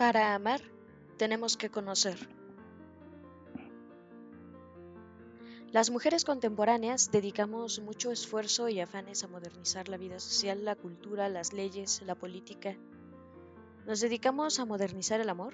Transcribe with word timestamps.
Para 0.00 0.34
amar, 0.34 0.62
tenemos 1.18 1.58
que 1.58 1.68
conocer. 1.68 2.16
Las 5.72 5.90
mujeres 5.90 6.24
contemporáneas 6.24 7.10
dedicamos 7.10 7.80
mucho 7.80 8.10
esfuerzo 8.10 8.70
y 8.70 8.80
afanes 8.80 9.24
a 9.24 9.28
modernizar 9.28 9.90
la 9.90 9.98
vida 9.98 10.18
social, 10.18 10.64
la 10.64 10.74
cultura, 10.74 11.28
las 11.28 11.52
leyes, 11.52 12.00
la 12.06 12.14
política. 12.14 12.78
¿Nos 13.86 14.00
dedicamos 14.00 14.58
a 14.58 14.64
modernizar 14.64 15.20
el 15.20 15.28
amor? 15.28 15.52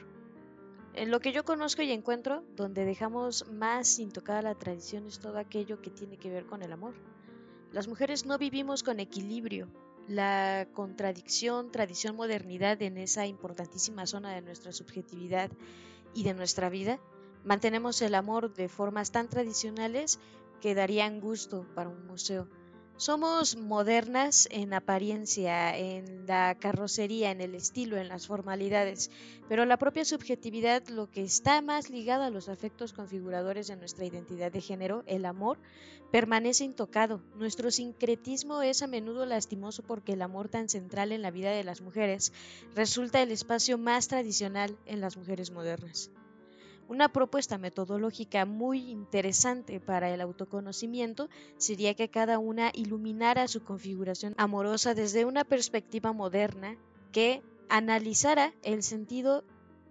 En 0.94 1.10
lo 1.10 1.18
que 1.18 1.32
yo 1.32 1.44
conozco 1.44 1.82
y 1.82 1.90
encuentro, 1.90 2.44
donde 2.54 2.84
dejamos 2.84 3.50
más 3.50 3.98
intocada 3.98 4.42
la 4.42 4.54
tradición 4.54 5.08
es 5.08 5.18
todo 5.18 5.38
aquello 5.38 5.82
que 5.82 5.90
tiene 5.90 6.18
que 6.18 6.30
ver 6.30 6.46
con 6.46 6.62
el 6.62 6.70
amor. 6.70 6.94
Las 7.72 7.88
mujeres 7.88 8.26
no 8.26 8.38
vivimos 8.38 8.84
con 8.84 9.00
equilibrio, 9.00 9.66
la 10.08 10.68
contradicción, 10.72 11.70
tradición, 11.70 12.16
modernidad 12.16 12.80
en 12.82 12.96
esa 12.98 13.26
importantísima 13.26 14.06
zona 14.06 14.34
de 14.34 14.42
nuestra 14.42 14.72
subjetividad 14.72 15.50
y 16.14 16.22
de 16.22 16.34
nuestra 16.34 16.68
vida, 16.68 17.00
mantenemos 17.44 18.00
el 18.02 18.14
amor 18.14 18.54
de 18.54 18.68
formas 18.68 19.10
tan 19.10 19.28
tradicionales 19.28 20.18
que 20.60 20.74
darían 20.74 21.20
gusto 21.20 21.66
para 21.74 21.88
un 21.88 22.06
museo. 22.06 22.48
Somos 22.98 23.56
modernas 23.56 24.48
en 24.50 24.72
apariencia, 24.72 25.76
en 25.76 26.26
la 26.26 26.56
carrocería, 26.58 27.30
en 27.30 27.42
el 27.42 27.54
estilo, 27.54 27.98
en 27.98 28.08
las 28.08 28.26
formalidades, 28.26 29.10
pero 29.50 29.66
la 29.66 29.76
propia 29.76 30.06
subjetividad, 30.06 30.82
lo 30.88 31.10
que 31.10 31.22
está 31.22 31.60
más 31.60 31.90
ligado 31.90 32.22
a 32.22 32.30
los 32.30 32.48
afectos 32.48 32.94
configuradores 32.94 33.66
de 33.66 33.76
nuestra 33.76 34.06
identidad 34.06 34.50
de 34.50 34.62
género, 34.62 35.04
el 35.06 35.26
amor, 35.26 35.58
permanece 36.10 36.64
intocado. 36.64 37.20
Nuestro 37.34 37.70
sincretismo 37.70 38.62
es 38.62 38.80
a 38.80 38.86
menudo 38.86 39.26
lastimoso 39.26 39.82
porque 39.82 40.14
el 40.14 40.22
amor 40.22 40.48
tan 40.48 40.70
central 40.70 41.12
en 41.12 41.20
la 41.20 41.30
vida 41.30 41.50
de 41.50 41.64
las 41.64 41.82
mujeres 41.82 42.32
resulta 42.74 43.20
el 43.20 43.30
espacio 43.30 43.76
más 43.76 44.08
tradicional 44.08 44.74
en 44.86 45.02
las 45.02 45.18
mujeres 45.18 45.50
modernas. 45.50 46.10
Una 46.88 47.08
propuesta 47.08 47.58
metodológica 47.58 48.44
muy 48.44 48.90
interesante 48.90 49.80
para 49.80 50.08
el 50.14 50.20
autoconocimiento 50.20 51.28
sería 51.56 51.94
que 51.94 52.08
cada 52.08 52.38
una 52.38 52.70
iluminara 52.74 53.48
su 53.48 53.64
configuración 53.64 54.34
amorosa 54.36 54.94
desde 54.94 55.24
una 55.24 55.42
perspectiva 55.42 56.12
moderna 56.12 56.76
que 57.10 57.42
analizara 57.68 58.54
el 58.62 58.84
sentido 58.84 59.42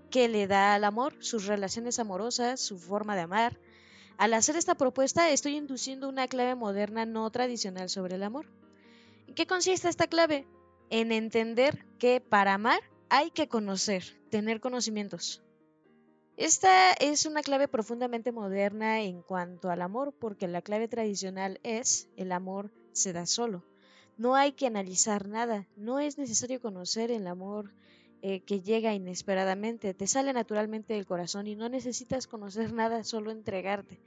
que 0.10 0.30
le 0.30 0.48
da 0.48 0.74
al 0.74 0.86
amor, 0.86 1.16
sus 1.20 1.48
relaciones 1.48 2.00
amorosas, 2.00 2.62
su 2.62 2.78
forma 2.78 3.16
de 3.16 3.24
amar. 3.24 3.60
Al 4.18 4.34
hacer 4.34 4.56
esta 4.56 4.76
propuesta 4.76 5.30
estoy 5.30 5.58
induciendo 5.58 6.08
una 6.08 6.30
clave 6.30 6.56
moderna 6.56 7.06
no 7.06 7.30
tradicional 7.30 7.90
sobre 7.90 8.16
el 8.16 8.24
amor. 8.24 8.46
¿En 9.28 9.36
qué 9.36 9.46
consiste 9.46 9.90
esta 9.90 10.08
clave? 10.08 10.48
En 10.90 11.12
entender 11.12 11.86
que 12.00 12.22
para 12.22 12.54
amar 12.54 12.80
hay 13.10 13.32
que 13.32 13.50
conocer, 13.50 14.04
tener 14.30 14.62
conocimientos. 14.62 15.42
Esta 16.38 16.92
es 16.92 17.26
una 17.26 17.42
clave 17.42 17.70
profundamente 17.70 18.34
moderna 18.34 19.02
en 19.02 19.22
cuanto 19.22 19.70
al 19.70 19.82
amor, 19.82 20.14
porque 20.20 20.50
la 20.50 20.62
clave 20.62 20.90
tradicional 20.90 21.62
es 21.64 22.10
el 22.18 22.34
amor 22.34 22.72
se 22.92 23.14
da 23.14 23.26
solo. 23.26 23.64
No 24.18 24.36
hay 24.36 24.52
que 24.52 24.68
analizar 24.68 25.30
nada, 25.30 25.66
no 25.78 26.00
es 26.00 26.18
necesario 26.18 26.60
conocer 26.60 27.10
el 27.10 27.28
amor 27.28 27.74
eh, 28.22 28.42
que 28.42 28.62
llega 28.62 28.94
inesperadamente, 28.94 29.94
te 29.94 30.08
sale 30.08 30.34
naturalmente 30.34 30.94
del 30.94 31.06
corazón 31.06 31.48
y 31.48 31.56
no 31.56 31.70
necesitas 31.70 32.28
conocer 32.28 32.74
nada, 32.74 33.06
solo 33.06 33.32
entregarte. 33.32 34.02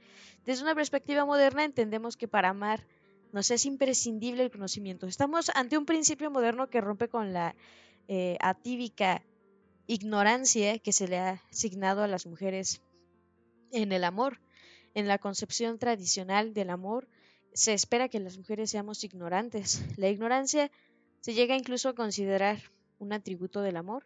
Desde 0.45 0.63
una 0.63 0.75
perspectiva 0.75 1.25
moderna 1.25 1.63
entendemos 1.63 2.15
que 2.15 2.27
para 2.27 2.49
amar 2.49 2.85
nos 3.31 3.49
es 3.49 3.65
imprescindible 3.65 4.43
el 4.43 4.51
conocimiento. 4.51 5.07
Estamos 5.07 5.49
ante 5.55 5.79
un 5.79 5.85
principio 5.85 6.29
moderno 6.29 6.69
que 6.69 6.81
rompe 6.81 7.07
con 7.07 7.33
la 7.33 7.55
eh, 8.07 8.37
atívica 8.39 9.23
ignorancia 9.89 10.77
que 10.77 10.93
se 10.93 11.07
le 11.07 11.17
ha 11.17 11.41
asignado 11.51 12.03
a 12.03 12.07
las 12.07 12.27
mujeres 12.27 12.79
en 13.71 13.91
el 13.91 14.03
amor. 14.03 14.39
En 14.93 15.07
la 15.07 15.17
concepción 15.17 15.79
tradicional 15.79 16.53
del 16.53 16.69
amor 16.69 17.07
se 17.53 17.73
espera 17.73 18.07
que 18.07 18.19
las 18.19 18.37
mujeres 18.37 18.69
seamos 18.69 19.03
ignorantes. 19.03 19.81
La 19.97 20.07
ignorancia 20.07 20.69
se 21.21 21.33
llega 21.33 21.57
incluso 21.57 21.89
a 21.89 21.95
considerar 21.95 22.59
un 22.99 23.13
atributo 23.13 23.61
del 23.61 23.77
amor. 23.77 24.05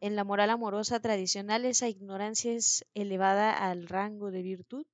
En 0.00 0.16
la 0.16 0.24
moral 0.24 0.50
amorosa 0.50 0.98
tradicional 0.98 1.64
esa 1.64 1.88
ignorancia 1.88 2.52
es 2.52 2.84
elevada 2.94 3.52
al 3.52 3.86
rango 3.86 4.32
de 4.32 4.42
virtud, 4.42 4.84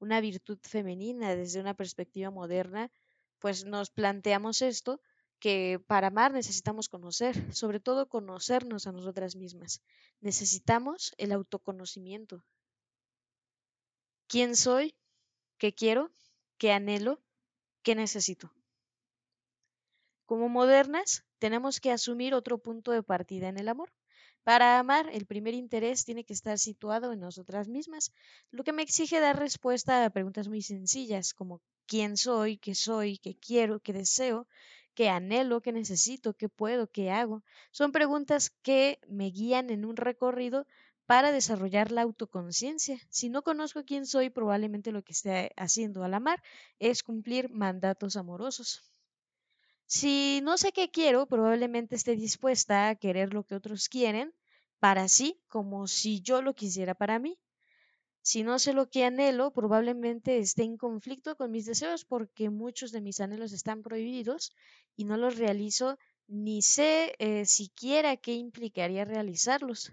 una 0.00 0.20
virtud 0.20 0.58
femenina 0.62 1.36
desde 1.36 1.60
una 1.60 1.74
perspectiva 1.74 2.32
moderna, 2.32 2.90
pues 3.38 3.64
nos 3.64 3.90
planteamos 3.90 4.62
esto 4.62 5.00
que 5.38 5.80
para 5.86 6.08
amar 6.08 6.32
necesitamos 6.32 6.88
conocer, 6.88 7.34
sobre 7.54 7.80
todo 7.80 8.08
conocernos 8.08 8.86
a 8.86 8.92
nosotras 8.92 9.36
mismas. 9.36 9.82
Necesitamos 10.20 11.14
el 11.18 11.32
autoconocimiento. 11.32 12.42
¿Quién 14.28 14.56
soy? 14.56 14.94
¿Qué 15.58 15.72
quiero? 15.72 16.10
¿Qué 16.58 16.72
anhelo? 16.72 17.20
¿Qué 17.82 17.94
necesito? 17.94 18.52
Como 20.26 20.48
modernas, 20.48 21.24
tenemos 21.38 21.80
que 21.80 21.92
asumir 21.92 22.34
otro 22.34 22.58
punto 22.58 22.90
de 22.90 23.02
partida 23.02 23.48
en 23.48 23.58
el 23.58 23.68
amor. 23.68 23.92
Para 24.42 24.78
amar, 24.78 25.08
el 25.12 25.26
primer 25.26 25.54
interés 25.54 26.04
tiene 26.04 26.24
que 26.24 26.32
estar 26.32 26.58
situado 26.58 27.12
en 27.12 27.20
nosotras 27.20 27.68
mismas, 27.68 28.12
lo 28.50 28.62
que 28.64 28.72
me 28.72 28.82
exige 28.82 29.18
dar 29.20 29.38
respuesta 29.38 30.04
a 30.04 30.10
preguntas 30.10 30.48
muy 30.48 30.62
sencillas 30.62 31.34
como 31.34 31.60
quién 31.86 32.16
soy, 32.16 32.56
qué 32.58 32.74
soy, 32.74 33.18
qué 33.18 33.36
quiero, 33.36 33.80
qué 33.80 33.92
deseo, 33.92 34.46
qué 34.96 35.08
anhelo, 35.10 35.62
qué 35.62 35.72
necesito, 35.72 36.34
qué 36.34 36.48
puedo, 36.48 36.90
qué 36.90 37.10
hago. 37.12 37.44
Son 37.70 37.92
preguntas 37.92 38.50
que 38.62 38.98
me 39.08 39.26
guían 39.30 39.70
en 39.70 39.84
un 39.84 39.96
recorrido 39.96 40.66
para 41.06 41.30
desarrollar 41.32 41.92
la 41.92 42.02
autoconciencia. 42.02 42.98
Si 43.10 43.28
no 43.28 43.42
conozco 43.42 43.84
quién 43.84 44.06
soy, 44.06 44.30
probablemente 44.30 44.92
lo 44.92 45.02
que 45.04 45.12
esté 45.12 45.52
haciendo 45.56 46.02
al 46.02 46.14
amar 46.14 46.42
es 46.80 47.02
cumplir 47.04 47.50
mandatos 47.50 48.16
amorosos. 48.16 48.82
Si 49.86 50.40
no 50.44 50.58
sé 50.58 50.70
qué 50.72 50.90
quiero, 50.90 51.26
probablemente 51.26 51.96
esté 51.96 52.14
dispuesta 52.14 52.88
a 52.88 52.94
querer 52.94 53.34
lo 53.34 53.44
que 53.44 53.56
otros 53.56 53.88
quieren 53.88 54.32
para 54.78 55.08
sí 55.08 55.40
como 55.48 55.86
si 55.88 56.20
yo 56.20 56.42
lo 56.42 56.54
quisiera 56.54 56.94
para 56.94 57.18
mí. 57.18 57.38
Si 58.30 58.42
no 58.42 58.58
sé 58.58 58.72
lo 58.72 58.90
que 58.90 59.04
anhelo, 59.04 59.52
probablemente 59.52 60.30
esté 60.38 60.64
en 60.64 60.76
conflicto 60.76 61.36
con 61.36 61.52
mis 61.52 61.64
deseos 61.64 62.04
porque 62.04 62.50
muchos 62.50 62.90
de 62.90 63.00
mis 63.00 63.20
anhelos 63.20 63.52
están 63.52 63.84
prohibidos 63.86 64.52
y 64.96 65.04
no 65.04 65.16
los 65.16 65.36
realizo 65.36 65.96
ni 66.26 66.60
sé 66.60 67.14
eh, 67.20 67.46
siquiera 67.46 68.16
qué 68.16 68.34
implicaría 68.34 69.04
realizarlos. 69.04 69.92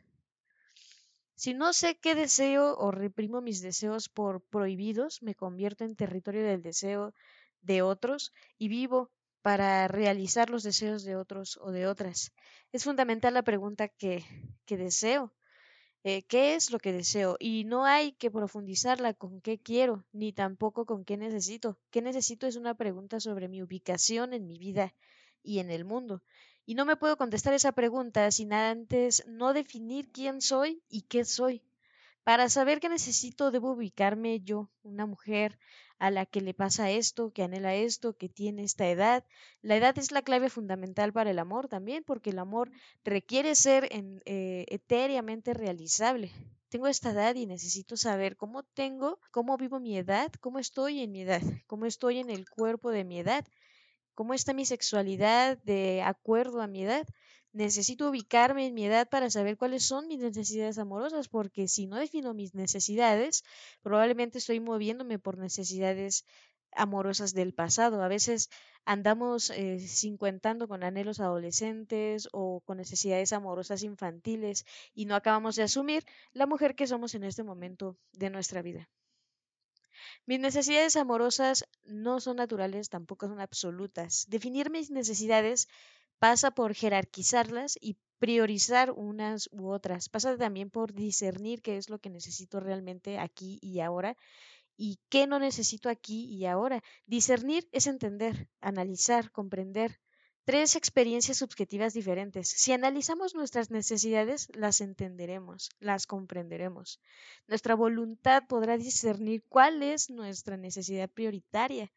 Si 1.35 1.53
no 1.53 1.73
sé 1.73 1.99
qué 1.99 2.15
deseo 2.15 2.75
o 2.75 2.89
reprimo 2.89 3.39
mis 3.39 3.61
deseos 3.61 4.09
por 4.09 4.41
prohibidos, 4.41 5.21
me 5.21 5.35
convierto 5.35 5.83
en 5.83 5.95
territorio 5.95 6.43
del 6.43 6.63
deseo 6.63 7.13
de 7.61 7.83
otros 7.83 8.33
y 8.57 8.67
vivo 8.67 9.11
para 9.43 9.87
realizar 9.87 10.49
los 10.49 10.63
deseos 10.63 11.03
de 11.03 11.15
otros 11.17 11.59
o 11.61 11.71
de 11.71 11.85
otras. 11.85 12.31
Es 12.71 12.83
fundamental 12.83 13.35
la 13.35 13.43
pregunta 13.43 13.89
que, 13.89 14.25
que 14.65 14.75
deseo 14.75 15.31
eh, 16.03 16.23
qué 16.23 16.55
es 16.55 16.71
lo 16.71 16.79
que 16.79 16.91
deseo 16.91 17.37
y 17.39 17.63
no 17.65 17.85
hay 17.85 18.13
que 18.13 18.31
profundizarla 18.31 19.13
con 19.13 19.41
qué 19.41 19.57
quiero 19.59 20.05
ni 20.11 20.33
tampoco 20.33 20.85
con 20.85 21.05
qué 21.05 21.17
necesito. 21.17 21.77
¿Qué 21.91 22.01
necesito 22.01 22.47
es 22.47 22.55
una 22.55 22.75
pregunta 22.75 23.19
sobre 23.19 23.47
mi 23.47 23.61
ubicación 23.61 24.33
en 24.33 24.45
mi 24.45 24.57
vida 24.57 24.93
y 25.43 25.59
en 25.59 25.71
el 25.71 25.85
mundo? 25.85 26.21
Y 26.65 26.75
no 26.75 26.85
me 26.85 26.95
puedo 26.97 27.17
contestar 27.17 27.53
esa 27.53 27.71
pregunta 27.73 28.29
sin 28.31 28.53
antes 28.53 29.25
no 29.27 29.53
definir 29.53 30.11
quién 30.11 30.41
soy 30.41 30.81
y 30.89 31.03
qué 31.03 31.25
soy. 31.25 31.61
Para 32.23 32.49
saber 32.49 32.79
qué 32.79 32.89
necesito 32.89 33.51
debo 33.51 33.71
ubicarme 33.71 34.39
yo, 34.41 34.69
una 34.83 35.05
mujer, 35.05 35.57
a 35.99 36.11
la 36.11 36.25
que 36.25 36.41
le 36.41 36.53
pasa 36.53 36.89
esto, 36.91 37.31
que 37.31 37.43
anhela 37.43 37.75
esto, 37.75 38.17
que 38.17 38.27
tiene 38.29 38.63
esta 38.63 38.87
edad. 38.89 39.23
La 39.61 39.75
edad 39.77 39.97
es 39.97 40.11
la 40.11 40.21
clave 40.21 40.49
fundamental 40.49 41.13
para 41.13 41.31
el 41.31 41.39
amor 41.39 41.67
también, 41.69 42.03
porque 42.03 42.31
el 42.31 42.39
amor 42.39 42.71
requiere 43.03 43.55
ser 43.55 43.87
en, 43.91 44.21
eh, 44.25 44.65
etéreamente 44.69 45.53
realizable. 45.53 46.31
Tengo 46.69 46.87
esta 46.87 47.11
edad 47.11 47.35
y 47.35 47.45
necesito 47.45 47.95
saber 47.97 48.35
cómo 48.35 48.63
tengo, 48.63 49.19
cómo 49.31 49.57
vivo 49.57 49.79
mi 49.79 49.97
edad, 49.97 50.31
cómo 50.41 50.59
estoy 50.59 51.01
en 51.01 51.11
mi 51.11 51.21
edad, 51.21 51.41
cómo 51.67 51.85
estoy 51.85 52.19
en 52.19 52.29
el 52.29 52.49
cuerpo 52.49 52.89
de 52.91 53.03
mi 53.03 53.19
edad, 53.19 53.45
cómo 54.15 54.33
está 54.33 54.53
mi 54.53 54.65
sexualidad 54.65 55.57
de 55.63 56.01
acuerdo 56.03 56.61
a 56.61 56.67
mi 56.67 56.83
edad. 56.83 57.07
Necesito 57.53 58.09
ubicarme 58.09 58.65
en 58.67 58.73
mi 58.73 58.85
edad 58.85 59.07
para 59.07 59.29
saber 59.29 59.57
cuáles 59.57 59.85
son 59.85 60.07
mis 60.07 60.19
necesidades 60.19 60.77
amorosas, 60.79 61.27
porque 61.29 61.67
si 61.67 61.85
no 61.87 61.97
defino 61.97 62.33
mis 62.33 62.53
necesidades, 62.55 63.43
probablemente 63.81 64.39
estoy 64.39 64.59
moviéndome 64.59 65.19
por 65.19 65.37
necesidades 65.37 66.25
amorosas 66.75 67.33
del 67.33 67.53
pasado. 67.53 68.01
A 68.01 68.07
veces 68.07 68.49
andamos 68.85 69.51
eh, 69.51 69.79
cincuentando 69.79 70.67
con 70.67 70.83
anhelos 70.83 71.19
adolescentes 71.19 72.27
o 72.31 72.61
con 72.65 72.77
necesidades 72.77 73.33
amorosas 73.33 73.83
infantiles 73.83 74.65
y 74.95 75.05
no 75.05 75.15
acabamos 75.15 75.55
de 75.55 75.63
asumir 75.63 76.03
la 76.33 76.47
mujer 76.47 76.75
que 76.75 76.87
somos 76.87 77.13
en 77.15 77.23
este 77.23 77.43
momento 77.43 77.95
de 78.13 78.31
nuestra 78.31 78.63
vida. 78.63 78.89
Mis 80.25 80.39
necesidades 80.39 80.95
amorosas 80.95 81.65
no 81.85 82.19
son 82.19 82.37
naturales, 82.37 82.89
tampoco 82.89 83.27
son 83.27 83.39
absolutas. 83.39 84.25
Definir 84.27 84.69
mis 84.69 84.89
necesidades 84.89 85.67
pasa 86.19 86.51
por 86.51 86.73
jerarquizarlas 86.73 87.77
y 87.81 87.97
priorizar 88.19 88.91
unas 88.91 89.49
u 89.51 89.67
otras, 89.67 90.09
pasa 90.09 90.37
también 90.37 90.69
por 90.69 90.93
discernir 90.93 91.61
qué 91.61 91.77
es 91.77 91.89
lo 91.89 91.99
que 91.99 92.09
necesito 92.09 92.59
realmente 92.59 93.19
aquí 93.19 93.59
y 93.61 93.81
ahora 93.81 94.15
y 94.77 94.99
qué 95.09 95.27
no 95.27 95.39
necesito 95.39 95.89
aquí 95.89 96.25
y 96.25 96.45
ahora. 96.45 96.83
Discernir 97.05 97.67
es 97.71 97.87
entender, 97.87 98.49
analizar, 98.61 99.31
comprender. 99.31 99.99
Tres 100.45 100.75
experiencias 100.75 101.37
subjetivas 101.37 101.93
diferentes. 101.93 102.49
Si 102.49 102.73
analizamos 102.73 103.33
nuestras 103.33 103.71
necesidades, 103.71 104.49
las 104.53 104.81
entenderemos, 104.81 105.69
las 105.79 106.05
comprenderemos. 106.05 106.99
Nuestra 107.47 107.75
voluntad 107.75 108.43
podrá 108.49 108.77
discernir 108.77 109.43
cuál 109.47 109.81
es 109.83 110.09
nuestra 110.09 110.57
necesidad 110.57 111.09
prioritaria. 111.09 111.89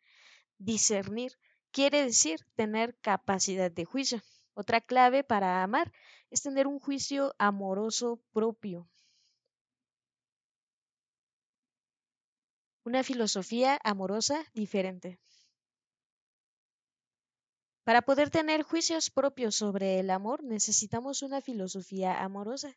Discernir 0.58 1.32
quiere 1.76 2.02
decir 2.04 2.40
tener 2.54 2.96
capacidad 3.02 3.70
de 3.70 3.84
juicio. 3.84 4.22
Otra 4.54 4.80
clave 4.80 5.24
para 5.24 5.62
amar 5.62 5.92
es 6.30 6.40
tener 6.40 6.66
un 6.66 6.80
juicio 6.80 7.34
amoroso 7.38 8.18
propio. 8.32 8.88
Una 12.82 13.02
filosofía 13.02 13.78
amorosa 13.84 14.42
diferente. 14.54 15.18
Para 17.84 18.00
poder 18.00 18.30
tener 18.30 18.62
juicios 18.62 19.10
propios 19.10 19.54
sobre 19.56 20.00
el 20.00 20.08
amor 20.08 20.42
necesitamos 20.44 21.20
una 21.20 21.42
filosofía 21.42 22.24
amorosa. 22.24 22.74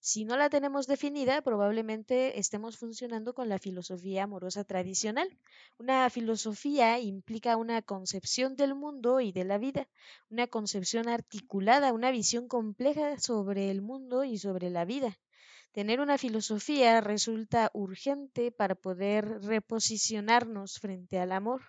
Si 0.00 0.24
no 0.24 0.36
la 0.36 0.48
tenemos 0.48 0.86
definida, 0.86 1.42
probablemente 1.42 2.38
estemos 2.38 2.78
funcionando 2.78 3.34
con 3.34 3.48
la 3.48 3.58
filosofía 3.58 4.24
amorosa 4.24 4.64
tradicional. 4.64 5.28
Una 5.76 6.08
filosofía 6.08 6.98
implica 7.00 7.56
una 7.56 7.82
concepción 7.82 8.56
del 8.56 8.74
mundo 8.74 9.20
y 9.20 9.32
de 9.32 9.44
la 9.44 9.58
vida, 9.58 9.88
una 10.30 10.46
concepción 10.46 11.08
articulada, 11.08 11.92
una 11.92 12.10
visión 12.10 12.48
compleja 12.48 13.18
sobre 13.18 13.70
el 13.70 13.82
mundo 13.82 14.24
y 14.24 14.38
sobre 14.38 14.70
la 14.70 14.84
vida. 14.84 15.18
Tener 15.72 16.00
una 16.00 16.16
filosofía 16.16 17.00
resulta 17.00 17.70
urgente 17.74 18.50
para 18.52 18.74
poder 18.74 19.42
reposicionarnos 19.42 20.78
frente 20.78 21.18
al 21.18 21.32
amor. 21.32 21.62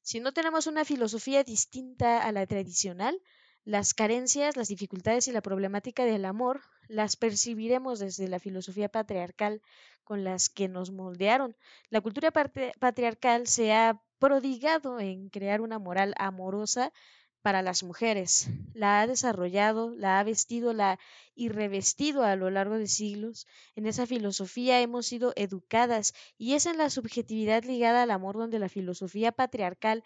Si 0.00 0.20
no 0.20 0.32
tenemos 0.32 0.66
una 0.66 0.84
filosofía 0.84 1.44
distinta 1.44 2.22
a 2.22 2.32
la 2.32 2.46
tradicional, 2.46 3.20
las 3.64 3.94
carencias, 3.94 4.56
las 4.56 4.68
dificultades 4.68 5.28
y 5.28 5.32
la 5.32 5.40
problemática 5.40 6.04
del 6.04 6.24
amor 6.24 6.60
las 6.88 7.16
percibiremos 7.16 8.00
desde 8.00 8.28
la 8.28 8.40
filosofía 8.40 8.88
patriarcal 8.88 9.62
con 10.04 10.24
las 10.24 10.48
que 10.48 10.68
nos 10.68 10.90
moldearon. 10.90 11.56
La 11.88 12.00
cultura 12.00 12.32
patriarcal 12.32 13.46
se 13.46 13.72
ha 13.72 14.02
prodigado 14.18 15.00
en 15.00 15.28
crear 15.28 15.60
una 15.60 15.78
moral 15.78 16.14
amorosa 16.18 16.92
para 17.40 17.62
las 17.62 17.82
mujeres. 17.82 18.48
La 18.72 19.00
ha 19.00 19.06
desarrollado, 19.06 19.94
la 19.96 20.20
ha 20.20 20.24
vestido, 20.24 20.72
la 20.72 20.98
y 21.34 21.48
revestido 21.48 22.24
a 22.24 22.36
lo 22.36 22.50
largo 22.50 22.78
de 22.78 22.86
siglos. 22.86 23.46
En 23.74 23.86
esa 23.86 24.06
filosofía 24.06 24.80
hemos 24.80 25.06
sido 25.06 25.32
educadas 25.36 26.14
y 26.38 26.54
es 26.54 26.66
en 26.66 26.78
la 26.78 26.90
subjetividad 26.90 27.64
ligada 27.64 28.02
al 28.02 28.10
amor 28.10 28.36
donde 28.36 28.58
la 28.58 28.68
filosofía 28.68 29.32
patriarcal 29.32 30.04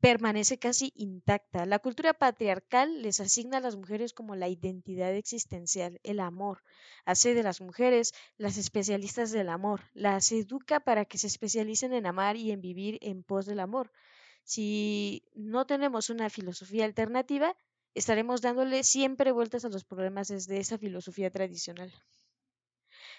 permanece 0.00 0.58
casi 0.58 0.92
intacta. 0.94 1.66
La 1.66 1.78
cultura 1.78 2.14
patriarcal 2.14 3.02
les 3.02 3.20
asigna 3.20 3.58
a 3.58 3.60
las 3.60 3.76
mujeres 3.76 4.12
como 4.12 4.36
la 4.36 4.48
identidad 4.48 5.14
existencial, 5.14 6.00
el 6.02 6.20
amor. 6.20 6.62
Hace 7.04 7.34
de 7.34 7.42
las 7.42 7.60
mujeres 7.60 8.12
las 8.36 8.56
especialistas 8.58 9.32
del 9.32 9.48
amor. 9.48 9.82
Las 9.94 10.32
educa 10.32 10.80
para 10.80 11.04
que 11.04 11.18
se 11.18 11.26
especialicen 11.26 11.92
en 11.92 12.06
amar 12.06 12.36
y 12.36 12.52
en 12.52 12.60
vivir 12.60 12.98
en 13.02 13.22
pos 13.22 13.46
del 13.46 13.60
amor. 13.60 13.90
Si 14.44 15.24
no 15.34 15.66
tenemos 15.66 16.10
una 16.10 16.30
filosofía 16.30 16.84
alternativa, 16.84 17.56
estaremos 17.94 18.42
dándole 18.42 18.84
siempre 18.84 19.32
vueltas 19.32 19.64
a 19.64 19.68
los 19.68 19.84
problemas 19.84 20.28
desde 20.28 20.58
esa 20.58 20.78
filosofía 20.78 21.30
tradicional. 21.30 21.92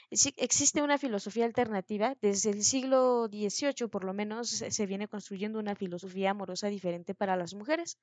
Existe 0.09 0.81
una 0.81 0.97
filosofía 0.97 1.45
alternativa. 1.45 2.15
Desde 2.21 2.51
el 2.51 2.63
siglo 2.63 3.27
XVIII, 3.27 3.89
por 3.89 4.05
lo 4.05 4.13
menos, 4.13 4.49
se 4.49 4.85
viene 4.85 5.09
construyendo 5.09 5.59
una 5.59 5.75
filosofía 5.75 6.31
amorosa 6.31 6.67
diferente 6.67 7.13
para 7.13 7.35
las 7.35 7.53
mujeres. 7.53 7.97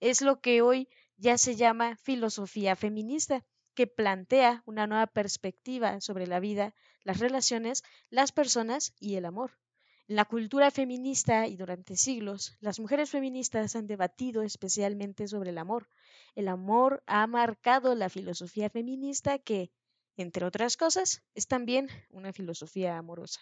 Es 0.00 0.20
lo 0.20 0.40
que 0.40 0.62
hoy 0.62 0.88
ya 1.16 1.38
se 1.38 1.54
llama 1.54 1.96
filosofía 1.96 2.74
feminista, 2.74 3.44
que 3.74 3.86
plantea 3.86 4.62
una 4.66 4.86
nueva 4.86 5.06
perspectiva 5.06 6.00
sobre 6.00 6.26
la 6.26 6.40
vida, 6.40 6.74
las 7.04 7.20
relaciones, 7.20 7.84
las 8.10 8.32
personas 8.32 8.92
y 8.98 9.14
el 9.14 9.24
amor. 9.24 9.52
En 10.08 10.16
la 10.16 10.24
cultura 10.24 10.70
feminista 10.70 11.46
y 11.46 11.56
durante 11.56 11.96
siglos, 11.96 12.56
las 12.60 12.78
mujeres 12.78 13.10
feministas 13.10 13.74
han 13.76 13.86
debatido 13.86 14.42
especialmente 14.42 15.28
sobre 15.28 15.50
el 15.50 15.58
amor. 15.58 15.88
El 16.34 16.48
amor 16.48 17.02
ha 17.06 17.26
marcado 17.26 17.94
la 17.94 18.10
filosofía 18.10 18.68
feminista 18.70 19.38
que, 19.38 19.70
entre 20.16 20.44
otras 20.44 20.76
cosas, 20.76 21.22
es 21.34 21.46
también 21.46 21.88
una 22.10 22.32
filosofía 22.32 22.96
amorosa. 22.98 23.40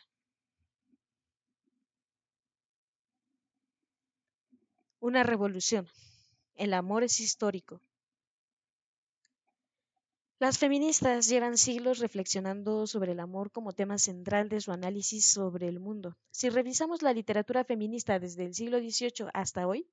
Una 5.00 5.22
revolución. 5.22 5.88
El 6.54 6.74
amor 6.74 7.02
es 7.02 7.20
histórico. 7.20 7.80
Las 10.38 10.58
feministas 10.58 11.28
llevan 11.28 11.56
siglos 11.56 12.00
reflexionando 12.00 12.86
sobre 12.88 13.12
el 13.12 13.20
amor 13.20 13.52
como 13.52 13.72
tema 13.72 13.96
central 13.96 14.48
de 14.48 14.60
su 14.60 14.72
análisis 14.72 15.26
sobre 15.26 15.68
el 15.68 15.78
mundo. 15.78 16.16
Si 16.32 16.48
revisamos 16.48 17.02
la 17.02 17.12
literatura 17.12 17.62
feminista 17.64 18.18
desde 18.18 18.44
el 18.46 18.54
siglo 18.54 18.78
XVIII 18.78 19.28
hasta 19.34 19.68
hoy, 19.68 19.86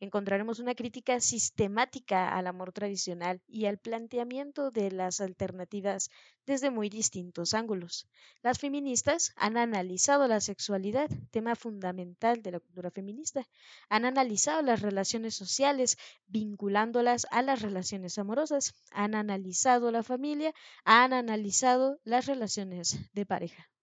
encontraremos 0.00 0.58
una 0.58 0.74
crítica 0.74 1.20
sistemática 1.20 2.36
al 2.36 2.46
amor 2.46 2.72
tradicional 2.72 3.40
y 3.46 3.66
al 3.66 3.78
planteamiento 3.78 4.70
de 4.70 4.90
las 4.90 5.20
alternativas 5.20 6.10
desde 6.46 6.70
muy 6.70 6.88
distintos 6.88 7.54
ángulos. 7.54 8.06
Las 8.42 8.58
feministas 8.58 9.32
han 9.36 9.56
analizado 9.56 10.28
la 10.28 10.40
sexualidad, 10.40 11.08
tema 11.30 11.56
fundamental 11.56 12.42
de 12.42 12.52
la 12.52 12.60
cultura 12.60 12.90
feminista, 12.90 13.46
han 13.88 14.04
analizado 14.04 14.62
las 14.62 14.82
relaciones 14.82 15.34
sociales, 15.34 15.96
vinculándolas 16.26 17.26
a 17.30 17.42
las 17.42 17.62
relaciones 17.62 18.18
amorosas, 18.18 18.74
han 18.90 19.14
analizado 19.14 19.90
la 19.90 20.02
familia, 20.02 20.52
han 20.84 21.12
analizado 21.12 21.98
las 22.04 22.26
relaciones 22.26 22.98
de 23.12 23.26
pareja. 23.26 23.73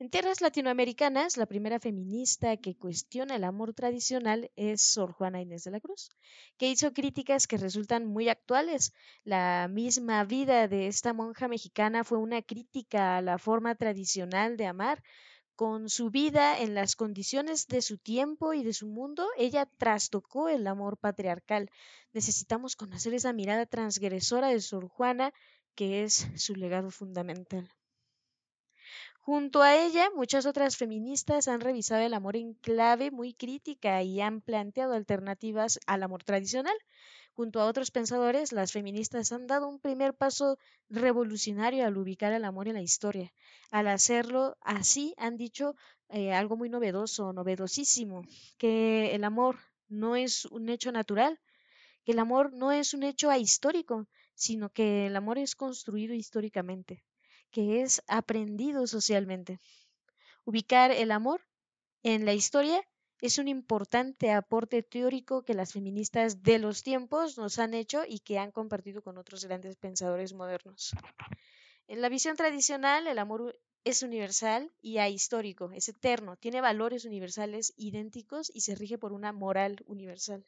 En 0.00 0.08
tierras 0.08 0.40
latinoamericanas, 0.40 1.36
la 1.36 1.44
primera 1.44 1.78
feminista 1.78 2.56
que 2.56 2.74
cuestiona 2.74 3.36
el 3.36 3.44
amor 3.44 3.74
tradicional 3.74 4.50
es 4.56 4.80
Sor 4.80 5.12
Juana 5.12 5.42
Inés 5.42 5.64
de 5.64 5.72
la 5.72 5.80
Cruz, 5.80 6.08
que 6.56 6.70
hizo 6.70 6.94
críticas 6.94 7.46
que 7.46 7.58
resultan 7.58 8.06
muy 8.06 8.30
actuales. 8.30 8.94
La 9.24 9.68
misma 9.68 10.24
vida 10.24 10.68
de 10.68 10.86
esta 10.86 11.12
monja 11.12 11.48
mexicana 11.48 12.02
fue 12.02 12.16
una 12.16 12.40
crítica 12.40 13.18
a 13.18 13.20
la 13.20 13.36
forma 13.36 13.74
tradicional 13.74 14.56
de 14.56 14.64
amar. 14.64 15.02
Con 15.54 15.90
su 15.90 16.08
vida 16.08 16.58
en 16.58 16.74
las 16.74 16.96
condiciones 16.96 17.66
de 17.66 17.82
su 17.82 17.98
tiempo 17.98 18.54
y 18.54 18.64
de 18.64 18.72
su 18.72 18.86
mundo, 18.86 19.28
ella 19.36 19.68
trastocó 19.76 20.48
el 20.48 20.66
amor 20.66 20.96
patriarcal. 20.96 21.70
Necesitamos 22.14 22.74
conocer 22.74 23.12
esa 23.12 23.34
mirada 23.34 23.66
transgresora 23.66 24.48
de 24.48 24.62
Sor 24.62 24.88
Juana, 24.88 25.34
que 25.74 26.04
es 26.04 26.26
su 26.36 26.54
legado 26.54 26.90
fundamental. 26.90 27.68
Junto 29.22 29.62
a 29.62 29.76
ella, 29.76 30.10
muchas 30.16 30.46
otras 30.46 30.76
feministas 30.76 31.46
han 31.46 31.60
revisado 31.60 32.02
el 32.02 32.14
amor 32.14 32.36
en 32.36 32.54
clave 32.54 33.10
muy 33.10 33.34
crítica 33.34 34.02
y 34.02 34.20
han 34.20 34.40
planteado 34.40 34.94
alternativas 34.94 35.78
al 35.86 36.02
amor 36.02 36.24
tradicional. 36.24 36.74
Junto 37.34 37.60
a 37.60 37.66
otros 37.66 37.90
pensadores, 37.90 38.50
las 38.52 38.72
feministas 38.72 39.30
han 39.32 39.46
dado 39.46 39.68
un 39.68 39.78
primer 39.78 40.14
paso 40.14 40.58
revolucionario 40.88 41.86
al 41.86 41.96
ubicar 41.98 42.32
el 42.32 42.44
amor 42.44 42.68
en 42.68 42.74
la 42.74 42.82
historia. 42.82 43.32
Al 43.70 43.88
hacerlo 43.88 44.56
así, 44.62 45.14
han 45.16 45.36
dicho 45.36 45.76
eh, 46.08 46.32
algo 46.32 46.56
muy 46.56 46.70
novedoso, 46.70 47.32
novedosísimo, 47.32 48.22
que 48.58 49.14
el 49.14 49.24
amor 49.24 49.58
no 49.88 50.16
es 50.16 50.46
un 50.46 50.68
hecho 50.70 50.92
natural, 50.92 51.38
que 52.04 52.12
el 52.12 52.18
amor 52.18 52.52
no 52.52 52.72
es 52.72 52.94
un 52.94 53.02
hecho 53.02 53.30
ahistórico, 53.30 54.08
sino 54.34 54.70
que 54.70 55.06
el 55.06 55.16
amor 55.16 55.38
es 55.38 55.54
construido 55.54 56.14
históricamente 56.14 57.04
que 57.50 57.82
es 57.82 58.02
aprendido 58.06 58.86
socialmente. 58.86 59.58
Ubicar 60.44 60.90
el 60.90 61.10
amor 61.10 61.40
en 62.02 62.24
la 62.24 62.32
historia 62.32 62.82
es 63.20 63.38
un 63.38 63.48
importante 63.48 64.30
aporte 64.30 64.82
teórico 64.82 65.42
que 65.42 65.54
las 65.54 65.72
feministas 65.72 66.42
de 66.42 66.58
los 66.58 66.82
tiempos 66.82 67.36
nos 67.36 67.58
han 67.58 67.74
hecho 67.74 68.02
y 68.08 68.20
que 68.20 68.38
han 68.38 68.50
compartido 68.50 69.02
con 69.02 69.18
otros 69.18 69.44
grandes 69.44 69.76
pensadores 69.76 70.32
modernos. 70.32 70.92
En 71.86 72.00
la 72.00 72.08
visión 72.08 72.36
tradicional, 72.36 73.06
el 73.06 73.18
amor 73.18 73.58
es 73.84 74.02
universal 74.02 74.72
y 74.80 74.98
ahistórico, 74.98 75.70
es 75.72 75.88
eterno, 75.88 76.36
tiene 76.36 76.60
valores 76.60 77.04
universales 77.04 77.72
idénticos 77.76 78.50
y 78.54 78.60
se 78.60 78.74
rige 78.74 78.96
por 78.96 79.12
una 79.12 79.32
moral 79.32 79.82
universal. 79.86 80.46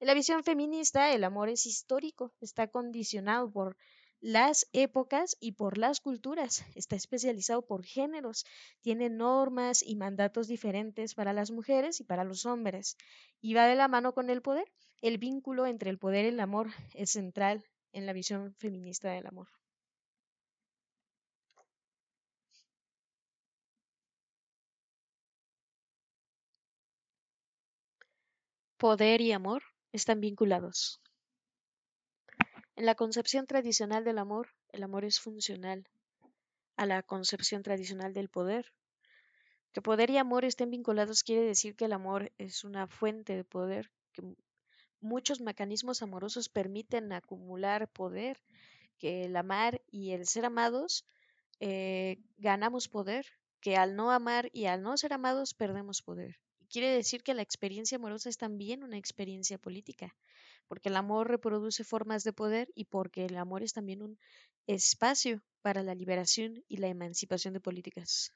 En 0.00 0.08
la 0.08 0.14
visión 0.14 0.42
feminista, 0.42 1.12
el 1.12 1.22
amor 1.22 1.48
es 1.48 1.66
histórico, 1.66 2.32
está 2.40 2.66
condicionado 2.68 3.50
por 3.50 3.76
las 4.24 4.66
épocas 4.72 5.36
y 5.38 5.52
por 5.52 5.78
las 5.78 6.00
culturas. 6.00 6.64
Está 6.74 6.96
especializado 6.96 7.62
por 7.62 7.84
géneros. 7.84 8.44
Tiene 8.80 9.08
normas 9.10 9.82
y 9.82 9.94
mandatos 9.96 10.48
diferentes 10.48 11.14
para 11.14 11.32
las 11.32 11.50
mujeres 11.52 12.00
y 12.00 12.04
para 12.04 12.24
los 12.24 12.44
hombres. 12.46 12.96
Y 13.40 13.54
va 13.54 13.66
de 13.66 13.76
la 13.76 13.86
mano 13.88 14.14
con 14.14 14.30
el 14.30 14.42
poder. 14.42 14.66
El 15.02 15.18
vínculo 15.18 15.66
entre 15.66 15.90
el 15.90 15.98
poder 15.98 16.24
y 16.24 16.28
el 16.28 16.40
amor 16.40 16.70
es 16.94 17.10
central 17.10 17.64
en 17.92 18.06
la 18.06 18.12
visión 18.14 18.54
feminista 18.56 19.10
del 19.12 19.26
amor. 19.26 19.48
Poder 28.78 29.20
y 29.20 29.32
amor 29.32 29.64
están 29.90 30.20
vinculados. 30.20 31.00
En 32.84 32.86
la 32.86 32.96
concepción 32.96 33.46
tradicional 33.46 34.04
del 34.04 34.18
amor, 34.18 34.50
el 34.70 34.82
amor 34.82 35.06
es 35.06 35.18
funcional 35.18 35.88
a 36.76 36.84
la 36.84 37.02
concepción 37.02 37.62
tradicional 37.62 38.12
del 38.12 38.28
poder. 38.28 38.74
Que 39.72 39.80
poder 39.80 40.10
y 40.10 40.18
amor 40.18 40.44
estén 40.44 40.70
vinculados 40.70 41.22
quiere 41.22 41.40
decir 41.40 41.76
que 41.76 41.86
el 41.86 41.94
amor 41.94 42.30
es 42.36 42.62
una 42.62 42.86
fuente 42.86 43.36
de 43.36 43.42
poder, 43.42 43.90
que 44.12 44.20
muchos 45.00 45.40
mecanismos 45.40 46.02
amorosos 46.02 46.50
permiten 46.50 47.10
acumular 47.14 47.88
poder, 47.88 48.38
que 48.98 49.24
el 49.24 49.36
amar 49.36 49.80
y 49.90 50.10
el 50.10 50.26
ser 50.26 50.44
amados 50.44 51.06
eh, 51.60 52.18
ganamos 52.36 52.88
poder, 52.88 53.24
que 53.62 53.78
al 53.78 53.96
no 53.96 54.10
amar 54.10 54.50
y 54.52 54.66
al 54.66 54.82
no 54.82 54.98
ser 54.98 55.14
amados 55.14 55.54
perdemos 55.54 56.02
poder. 56.02 56.38
Quiere 56.68 56.90
decir 56.90 57.22
que 57.22 57.32
la 57.32 57.40
experiencia 57.40 57.96
amorosa 57.96 58.28
es 58.28 58.36
también 58.36 58.84
una 58.84 58.98
experiencia 58.98 59.56
política, 59.56 60.14
porque 60.68 60.88
el 60.88 60.96
amor 60.96 61.28
reproduce 61.28 61.84
formas 61.84 62.24
de 62.24 62.32
poder 62.32 62.68
y 62.74 62.84
porque 62.84 63.24
el 63.24 63.36
amor 63.36 63.62
es 63.62 63.72
también 63.72 64.02
un 64.02 64.18
espacio 64.66 65.42
para 65.62 65.82
la 65.82 65.94
liberación 65.94 66.62
y 66.68 66.78
la 66.78 66.88
emancipación 66.88 67.54
de 67.54 67.60
políticas. 67.60 68.32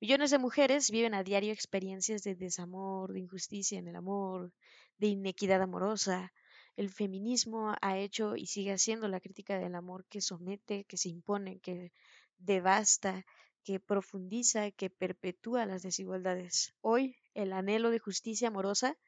Millones 0.00 0.30
de 0.30 0.38
mujeres 0.38 0.90
viven 0.90 1.14
a 1.14 1.22
diario 1.22 1.52
experiencias 1.52 2.22
de 2.22 2.34
desamor, 2.34 3.12
de 3.12 3.20
injusticia 3.20 3.78
en 3.78 3.88
el 3.88 3.96
amor, 3.96 4.52
de 4.98 5.06
inequidad 5.06 5.62
amorosa. 5.62 6.32
El 6.76 6.90
feminismo 6.90 7.74
ha 7.80 7.98
hecho 7.98 8.36
y 8.36 8.46
sigue 8.46 8.72
haciendo 8.72 9.08
la 9.08 9.20
crítica 9.20 9.58
del 9.58 9.74
amor 9.74 10.04
que 10.10 10.20
somete, 10.20 10.84
que 10.84 10.96
se 10.96 11.08
impone, 11.08 11.60
que 11.60 11.92
devasta, 12.38 13.24
que 13.62 13.80
profundiza, 13.80 14.70
que 14.72 14.90
perpetúa 14.90 15.64
las 15.64 15.82
desigualdades. 15.82 16.74
Hoy, 16.82 17.16
el 17.32 17.52
anhelo 17.52 17.90
de 17.90 17.98
justicia 17.98 18.48
amorosa 18.48 18.98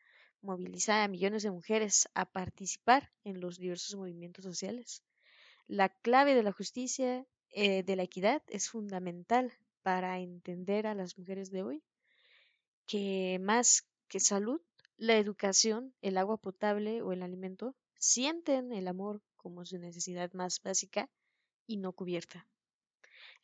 moviliza 0.43 1.03
a 1.03 1.09
millones 1.09 1.43
de 1.43 1.51
mujeres 1.51 2.09
a 2.15 2.25
participar 2.25 3.13
en 3.25 3.41
los 3.41 3.59
diversos 3.59 3.95
movimientos 3.97 4.45
sociales. 4.45 5.03
La 5.67 5.89
clave 5.89 6.35
de 6.35 6.43
la 6.43 6.53
justicia, 6.53 7.27
eh, 7.51 7.83
de 7.83 7.97
la 7.97 8.05
equidad, 8.05 8.43
es 8.49 8.69
fundamental 8.69 9.53
para 9.83 10.19
entender 10.19 10.87
a 10.87 10.95
las 10.95 11.19
mujeres 11.19 11.51
de 11.51 11.63
hoy 11.63 11.83
que 12.87 13.39
más 13.41 13.85
que 14.09 14.21
salud, 14.21 14.61
la 14.97 15.19
educación, 15.19 15.95
el 16.01 16.17
agua 16.17 16.37
potable 16.37 17.03
o 17.03 17.13
el 17.13 17.23
alimento 17.23 17.75
sienten 17.99 18.73
el 18.73 18.89
amor 18.89 19.23
como 19.37 19.65
su 19.65 19.79
necesidad 19.79 20.33
más 20.33 20.63
básica 20.63 21.11
y 21.67 21.77
no 21.77 21.93
cubierta. 21.93 22.47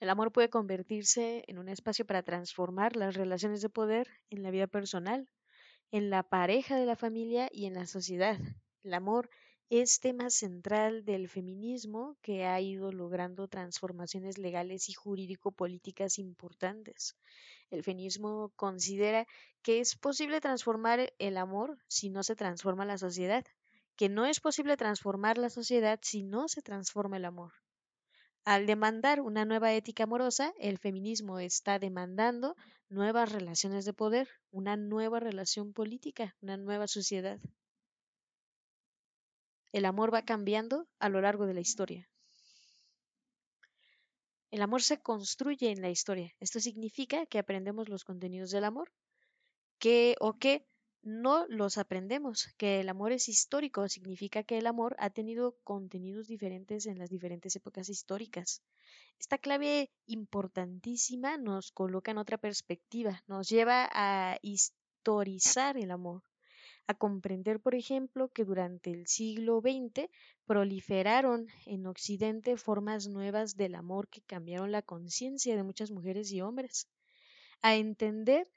El 0.00 0.10
amor 0.10 0.32
puede 0.32 0.50
convertirse 0.50 1.44
en 1.46 1.58
un 1.58 1.68
espacio 1.68 2.04
para 2.06 2.22
transformar 2.22 2.96
las 2.96 3.14
relaciones 3.14 3.62
de 3.62 3.68
poder 3.68 4.08
en 4.30 4.42
la 4.42 4.50
vida 4.50 4.66
personal, 4.66 5.28
en 5.92 6.10
la 6.10 6.24
pareja 6.24 6.76
de 6.76 6.86
la 6.86 6.96
familia 6.96 7.48
y 7.52 7.66
en 7.66 7.74
la 7.74 7.86
sociedad. 7.86 8.38
El 8.82 8.94
amor 8.94 9.30
es 9.70 10.00
tema 10.00 10.30
central 10.30 11.04
del 11.04 11.28
feminismo 11.28 12.16
que 12.22 12.46
ha 12.46 12.60
ido 12.60 12.90
logrando 12.92 13.46
transformaciones 13.46 14.38
legales 14.38 14.88
y 14.88 14.94
jurídico-políticas 14.94 16.18
importantes. 16.18 17.16
El 17.70 17.84
feminismo 17.84 18.52
considera 18.56 19.26
que 19.62 19.80
es 19.80 19.94
posible 19.96 20.40
transformar 20.40 21.12
el 21.18 21.36
amor 21.36 21.78
si 21.88 22.10
no 22.10 22.22
se 22.22 22.36
transforma 22.36 22.84
la 22.84 22.98
sociedad, 22.98 23.44
que 23.94 24.08
no 24.08 24.26
es 24.26 24.40
posible 24.40 24.76
transformar 24.76 25.38
la 25.38 25.50
sociedad 25.50 26.00
si 26.02 26.22
no 26.22 26.48
se 26.48 26.62
transforma 26.62 27.18
el 27.18 27.26
amor. 27.26 27.52
Al 28.44 28.66
demandar 28.66 29.20
una 29.20 29.44
nueva 29.44 29.72
ética 29.72 30.02
amorosa, 30.02 30.52
el 30.58 30.78
feminismo 30.78 31.38
está 31.38 31.78
demandando 31.78 32.56
nuevas 32.88 33.30
relaciones 33.30 33.84
de 33.84 33.92
poder, 33.92 34.28
una 34.50 34.76
nueva 34.76 35.20
relación 35.20 35.72
política, 35.72 36.34
una 36.40 36.56
nueva 36.56 36.88
sociedad. 36.88 37.38
El 39.70 39.84
amor 39.84 40.12
va 40.12 40.22
cambiando 40.22 40.88
a 40.98 41.08
lo 41.08 41.20
largo 41.20 41.46
de 41.46 41.54
la 41.54 41.60
historia. 41.60 42.10
El 44.50 44.60
amor 44.60 44.82
se 44.82 45.00
construye 45.00 45.70
en 45.70 45.80
la 45.80 45.90
historia. 45.90 46.34
Esto 46.40 46.58
significa 46.58 47.24
que 47.26 47.38
aprendemos 47.38 47.88
los 47.88 48.02
contenidos 48.02 48.50
del 48.50 48.64
amor, 48.64 48.92
que 49.78 50.16
o 50.20 50.36
que 50.36 50.66
no 51.02 51.46
los 51.48 51.78
aprendemos, 51.78 52.48
que 52.56 52.80
el 52.80 52.88
amor 52.88 53.12
es 53.12 53.28
histórico, 53.28 53.88
significa 53.88 54.44
que 54.44 54.58
el 54.58 54.66
amor 54.66 54.94
ha 54.98 55.10
tenido 55.10 55.56
contenidos 55.64 56.28
diferentes 56.28 56.86
en 56.86 56.98
las 56.98 57.10
diferentes 57.10 57.56
épocas 57.56 57.88
históricas. 57.88 58.62
Esta 59.18 59.38
clave 59.38 59.90
importantísima 60.06 61.36
nos 61.36 61.72
coloca 61.72 62.12
en 62.12 62.18
otra 62.18 62.38
perspectiva, 62.38 63.22
nos 63.26 63.48
lleva 63.48 63.88
a 63.92 64.38
historizar 64.42 65.76
el 65.76 65.90
amor, 65.90 66.22
a 66.86 66.94
comprender, 66.94 67.60
por 67.60 67.74
ejemplo, 67.74 68.28
que 68.28 68.44
durante 68.44 68.90
el 68.90 69.06
siglo 69.06 69.60
XX 69.60 70.08
proliferaron 70.46 71.48
en 71.66 71.86
Occidente 71.86 72.56
formas 72.56 73.08
nuevas 73.08 73.56
del 73.56 73.74
amor 73.74 74.08
que 74.08 74.22
cambiaron 74.22 74.72
la 74.72 74.82
conciencia 74.82 75.56
de 75.56 75.62
muchas 75.62 75.90
mujeres 75.90 76.32
y 76.32 76.40
hombres, 76.40 76.88
a 77.60 77.76
entender 77.76 78.48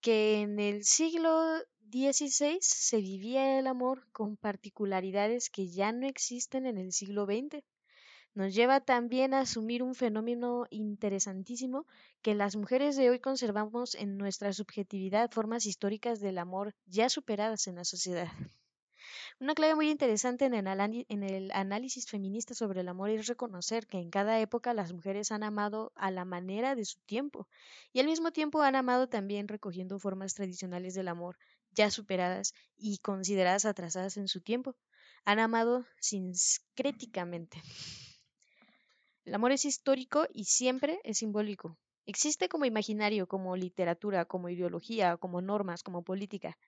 que 0.00 0.40
en 0.40 0.58
el 0.58 0.84
siglo 0.84 1.60
XVI 1.90 2.58
se 2.60 2.98
vivía 2.98 3.58
el 3.58 3.66
amor 3.66 4.06
con 4.12 4.36
particularidades 4.36 5.50
que 5.50 5.68
ya 5.68 5.90
no 5.90 6.06
existen 6.06 6.66
en 6.66 6.78
el 6.78 6.92
siglo 6.92 7.26
XX. 7.26 7.64
Nos 8.34 8.54
lleva 8.54 8.80
también 8.80 9.34
a 9.34 9.40
asumir 9.40 9.82
un 9.82 9.96
fenómeno 9.96 10.66
interesantísimo 10.70 11.86
que 12.22 12.36
las 12.36 12.54
mujeres 12.54 12.96
de 12.96 13.10
hoy 13.10 13.18
conservamos 13.18 13.96
en 13.96 14.16
nuestra 14.18 14.52
subjetividad 14.52 15.32
formas 15.32 15.66
históricas 15.66 16.20
del 16.20 16.38
amor 16.38 16.76
ya 16.86 17.08
superadas 17.08 17.66
en 17.66 17.74
la 17.74 17.84
sociedad. 17.84 18.28
Una 19.40 19.54
clave 19.54 19.74
muy 19.74 19.90
interesante 19.90 20.44
en 20.44 20.54
el, 20.54 21.50
análisis 21.52 22.06
feminista 22.06 22.54
sobre 22.54 22.82
el 22.82 22.88
amor 22.88 23.10
es 23.10 23.26
reconocer 23.26 23.86
que 23.86 23.98
en 23.98 24.10
cada 24.10 24.38
época 24.38 24.74
las 24.74 24.92
mujeres 24.92 25.32
han 25.32 25.42
amado 25.42 25.92
a 25.96 26.10
la 26.10 26.24
manera 26.24 26.74
de 26.74 26.84
su 26.84 27.00
tiempo 27.00 27.48
y 27.92 28.00
al 28.00 28.06
mismo 28.06 28.30
tiempo 28.30 28.62
han 28.62 28.76
amado 28.76 29.08
también 29.08 29.48
recogiendo 29.48 29.98
formas 29.98 30.34
tradicionales 30.34 30.94
del 30.94 31.08
amor 31.08 31.38
ya 31.72 31.90
superadas 31.90 32.54
y 32.76 32.98
consideradas 32.98 33.64
atrasadas 33.64 34.16
en 34.16 34.28
su 34.28 34.40
tiempo. 34.40 34.76
Han 35.24 35.38
amado 35.38 35.84
sincréticamente. 36.00 37.62
El 39.24 39.34
amor 39.34 39.52
es 39.52 39.64
histórico 39.64 40.26
y 40.32 40.44
siempre 40.44 41.00
es 41.04 41.18
simbólico. 41.18 41.76
Existe 42.06 42.48
como 42.48 42.64
imaginario, 42.64 43.28
como 43.28 43.56
literatura, 43.56 44.24
como 44.24 44.48
ideología, 44.48 45.16
como 45.16 45.40
normas, 45.40 45.82
como 45.82 46.02
política, 46.02 46.58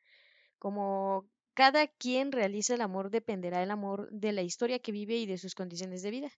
como 0.59 1.27
cada 1.55 1.87
quien 1.87 2.33
realiza 2.33 2.75
el 2.75 2.81
amor 2.81 3.11
dependerá 3.11 3.61
del 3.61 3.71
amor 3.71 4.09
de 4.11 4.33
la 4.33 4.43
historia 4.43 4.79
que 4.79 4.93
vive 4.93 5.17
y 5.17 5.27
de 5.27 5.39
sus 5.39 5.55
condiciones 5.55 6.03
de 6.03 6.11
vida. 6.11 6.31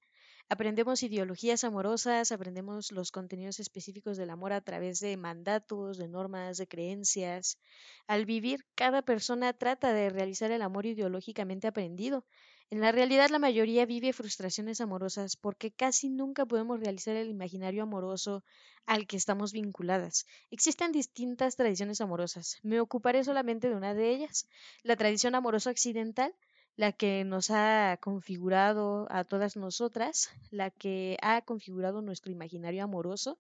Aprendemos 0.49 1.03
ideologías 1.03 1.65
amorosas, 1.65 2.33
aprendemos 2.33 2.93
los 2.93 3.11
contenidos 3.11 3.61
específicos 3.61 4.17
del 4.17 4.31
amor 4.31 4.53
a 4.53 4.61
través 4.61 5.01
de 5.01 5.17
mandatos, 5.17 5.99
de 5.99 6.09
normas, 6.09 6.59
de 6.59 6.67
creencias. 6.67 7.59
Al 8.07 8.25
vivir, 8.27 8.65
cada 8.75 9.03
persona 9.03 9.53
trata 9.53 9.93
de 9.93 10.11
realizar 10.11 10.51
el 10.51 10.63
amor 10.63 10.87
ideológicamente 10.87 11.67
aprendido, 11.67 12.25
en 12.71 12.81
la 12.81 12.93
realidad 12.93 13.29
la 13.31 13.39
mayoría 13.39 13.87
vive 13.87 14.13
frustraciones 14.13 14.81
amorosas 14.81 15.37
porque 15.37 15.71
casi 15.71 16.09
nunca 16.09 16.47
podemos 16.47 16.81
realizar 16.81 17.15
el 17.15 17.29
imaginario 17.29 17.83
amoroso 17.83 18.43
al 18.87 19.07
que 19.07 19.17
estamos 19.17 19.53
vinculadas. 19.53 20.27
Existen 20.51 20.91
distintas 20.91 21.57
tradiciones 21.57 22.01
amorosas. 22.01 22.59
Me 22.63 22.81
ocuparé 22.81 23.23
solamente 23.23 23.69
de 23.69 23.77
una 23.77 23.95
de 23.95 24.11
ellas, 24.11 24.49
la 24.83 24.97
tradición 24.97 25.35
amorosa 25.35 25.71
occidental, 25.71 26.35
la 26.77 26.91
que 26.93 27.25
nos 27.25 27.51
ha 27.51 27.99
configurado 28.01 29.07
a 29.11 29.25
todas 29.25 29.57
nosotras, 29.57 30.31
la 30.51 30.71
que 30.71 31.17
ha 31.23 31.41
configurado 31.43 32.03
nuestro 32.03 32.33
imaginario 32.33 32.83
amoroso. 32.83 33.39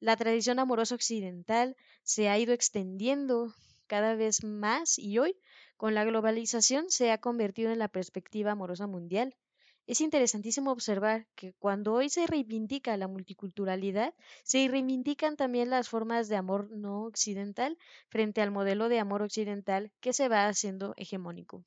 La 0.00 0.16
tradición 0.16 0.58
amorosa 0.58 0.94
occidental 0.94 1.76
se 2.02 2.28
ha 2.28 2.38
ido 2.38 2.54
extendiendo 2.54 3.54
cada 3.86 4.14
vez 4.14 4.42
más 4.42 4.98
y 4.98 5.18
hoy 5.18 5.36
con 5.76 5.94
la 5.94 6.04
globalización 6.04 6.90
se 6.90 7.10
ha 7.10 7.18
convertido 7.18 7.72
en 7.72 7.78
la 7.78 7.88
perspectiva 7.88 8.52
amorosa 8.52 8.86
mundial. 8.86 9.36
Es 9.86 10.00
interesantísimo 10.00 10.70
observar 10.72 11.26
que 11.34 11.52
cuando 11.54 11.92
hoy 11.92 12.08
se 12.08 12.26
reivindica 12.26 12.96
la 12.96 13.08
multiculturalidad, 13.08 14.14
se 14.44 14.66
reivindican 14.68 15.36
también 15.36 15.70
las 15.70 15.88
formas 15.88 16.28
de 16.28 16.36
amor 16.36 16.70
no 16.70 17.02
occidental 17.02 17.76
frente 18.08 18.40
al 18.40 18.50
modelo 18.50 18.88
de 18.88 18.98
amor 19.00 19.22
occidental 19.22 19.90
que 20.00 20.12
se 20.12 20.28
va 20.28 20.46
haciendo 20.46 20.94
hegemónico. 20.96 21.64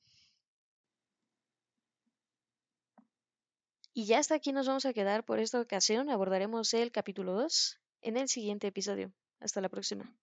Y 3.98 4.08
ya 4.08 4.20
hasta 4.20 4.36
aquí 4.36 4.52
nos 4.52 4.68
vamos 4.68 4.86
a 4.86 4.92
quedar 4.92 5.24
por 5.24 5.40
esta 5.40 5.62
ocasión. 5.62 6.10
Abordaremos 6.10 6.74
el 6.74 6.92
capítulo 6.92 7.34
2 7.34 7.80
en 8.02 8.18
el 8.18 8.28
siguiente 8.28 8.68
episodio. 8.68 9.14
Hasta 9.40 9.62
la 9.62 9.70
próxima. 9.70 10.14